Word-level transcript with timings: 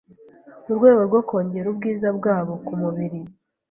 mu 0.65 0.73
rwego 0.77 1.01
rwo 1.09 1.21
kongera 1.29 1.67
ubwiza 1.73 2.07
bwabo 2.17 2.53
ku 2.65 2.73
mubiri 2.81 3.19